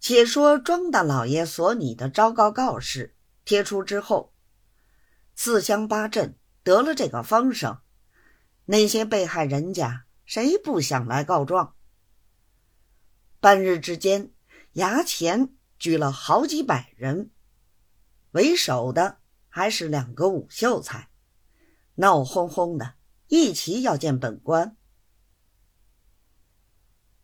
[0.00, 4.32] 且说庄大老爷所拟的昭告告示贴出之后，
[5.34, 7.80] 四乡八镇得了这个风声，
[8.64, 11.74] 那些被害人家谁不想来告状？
[13.40, 14.32] 半日之间，
[14.74, 17.30] 衙前聚了好几百人，
[18.30, 19.18] 为首的
[19.50, 21.10] 还是两个武秀才，
[21.96, 22.94] 闹哄哄的，
[23.28, 24.78] 一起要见本官。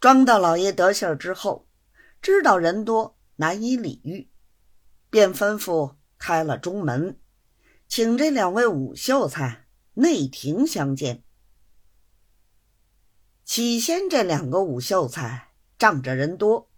[0.00, 1.68] 庄大老爷得信儿之后。
[2.22, 4.30] 知道人多难以理喻，
[5.10, 7.18] 便吩咐开了中门，
[7.88, 11.24] 请这两位武秀才内廷相见。
[13.44, 16.70] 起先这两个武秀才仗着人多，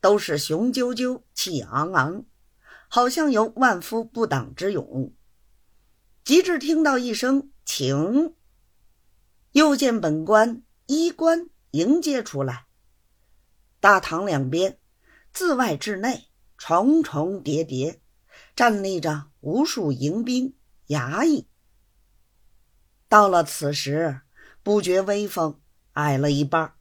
[0.00, 2.24] 都是雄赳赳、气昂昂，
[2.88, 5.14] 好像有万夫不挡之勇。
[6.24, 8.34] 及至听到一声“请”，
[9.52, 12.66] 又见本官衣冠迎接出来，
[13.78, 14.79] 大堂两边。
[15.40, 16.28] 自外至内，
[16.58, 18.02] 重重叠叠，
[18.54, 20.54] 站立着无数迎宾
[20.88, 21.48] 衙役。
[23.08, 24.20] 到了此时，
[24.62, 25.58] 不觉威风
[25.94, 26.74] 矮了一半。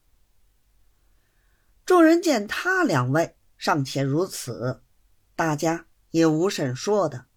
[1.85, 4.83] 众人见他两位尚且如此，
[5.37, 7.27] 大家也无甚说的，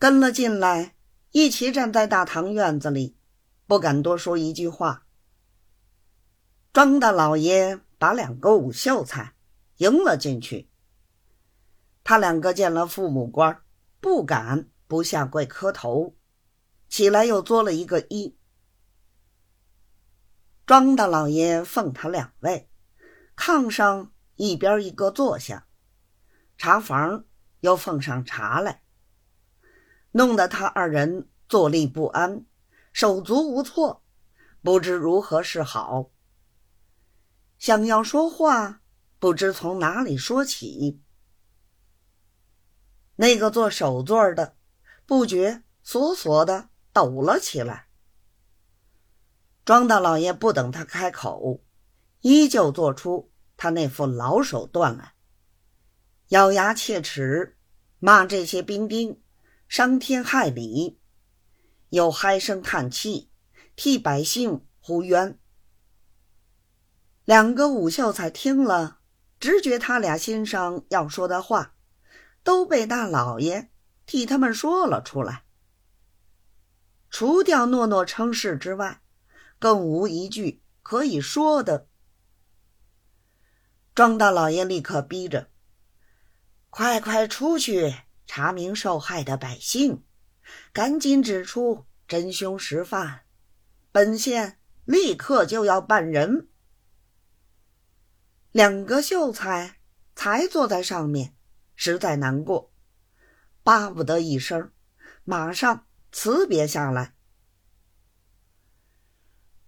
[0.00, 0.96] 跟了进来，
[1.30, 3.16] 一起站在大堂院子里，
[3.68, 5.06] 不敢多说一句话。
[6.72, 7.78] 庄大老爷。
[7.98, 9.34] 把两个武秀才
[9.78, 10.70] 迎了进去。
[12.04, 13.60] 他两个见了父母官，
[14.00, 16.16] 不敢不下跪磕头，
[16.88, 18.34] 起来又作了一个揖。
[20.64, 22.70] 庄大老爷奉他两位，
[23.36, 25.66] 炕上一边一个坐下，
[26.56, 27.24] 茶房
[27.60, 28.82] 又奉上茶来，
[30.12, 32.44] 弄得他二人坐立不安，
[32.92, 34.02] 手足无措，
[34.62, 36.10] 不知如何是好。
[37.58, 38.82] 想要说话，
[39.18, 41.02] 不知从哪里说起。
[43.16, 44.56] 那个做首座的，
[45.04, 47.88] 不觉索索的抖了起来。
[49.64, 51.62] 庄大老爷不等他开口，
[52.20, 55.14] 依旧做出他那副老手段来，
[56.28, 57.58] 咬牙切齿，
[57.98, 59.20] 骂这些兵丁
[59.66, 61.00] 伤天害理，
[61.88, 63.30] 又唉声叹气，
[63.74, 65.38] 替百姓呼冤。
[67.28, 69.00] 两个武秀才听了，
[69.38, 71.74] 直觉他俩心上要说的话，
[72.42, 73.70] 都被大老爷
[74.06, 75.44] 替他们说了出来。
[77.10, 79.02] 除掉诺诺称是之外，
[79.58, 81.86] 更无一句可以说的。
[83.94, 85.50] 庄大老爷立刻逼着
[86.70, 87.94] ：“快快出去
[88.26, 90.02] 查明受害的百姓，
[90.72, 93.24] 赶紧指出真凶实犯，
[93.92, 96.48] 本县立刻就要办人。”
[98.58, 99.76] 两个秀才
[100.16, 101.36] 才坐在上面，
[101.76, 102.72] 实在难过，
[103.62, 104.72] 巴不得一声，
[105.22, 107.14] 马上辞别下来。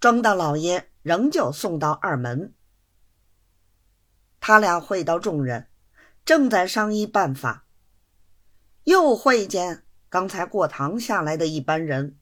[0.00, 2.52] 庄大老爷仍旧送到二门，
[4.40, 5.68] 他俩会到众人，
[6.24, 7.68] 正在商议办法，
[8.82, 12.18] 又会见刚才过堂下来的一班人，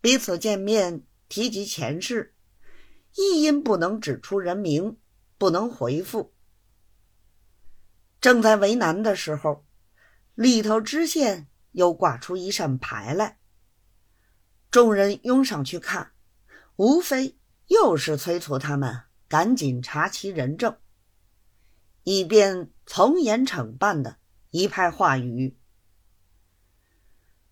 [0.00, 2.36] 彼此见面提及前世，
[3.16, 4.96] 一因不能指出人名。
[5.38, 6.34] 不能回复。
[8.20, 9.66] 正在为难的时候，
[10.34, 13.38] 里头知县又挂出一扇牌来。
[14.70, 16.12] 众人拥上去看，
[16.76, 20.76] 无非又是催促他们赶紧查其人证，
[22.02, 24.18] 以便从严惩办的
[24.50, 25.56] 一派话语。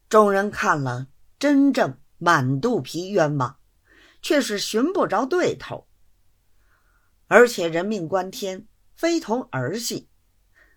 [0.08, 3.58] 众人看了，真正满肚皮冤枉，
[4.20, 5.86] 却是寻不着对头。
[7.34, 10.10] 而且人命关天，非同儿戏。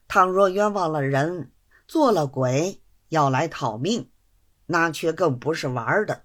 [0.08, 1.52] 倘若冤枉了人，
[1.86, 4.10] 做了鬼要来讨命，
[4.68, 6.24] 那却更不是玩的。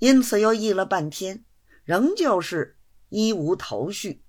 [0.00, 1.44] 因此又议了半天，
[1.84, 2.76] 仍旧是
[3.08, 4.24] 一无头绪。